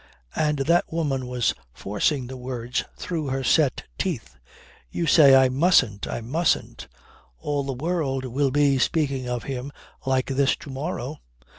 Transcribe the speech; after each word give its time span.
And 0.35 0.57
that 0.65 0.91
woman 0.91 1.27
was 1.27 1.53
forcing 1.75 2.25
the 2.25 2.35
words 2.35 2.83
through 2.97 3.27
her 3.27 3.43
set 3.43 3.83
teeth: 3.99 4.35
"You 4.89 5.05
say 5.05 5.35
I 5.35 5.47
mustn't, 5.47 6.07
I 6.07 6.21
mustn't. 6.21 6.87
All 7.37 7.63
the 7.63 7.73
world 7.73 8.25
will 8.25 8.49
be 8.49 8.79
speaking 8.79 9.29
of 9.29 9.43
him 9.43 9.71
like 10.07 10.25
this 10.25 10.55
to 10.55 10.71
morrow. 10.71 11.19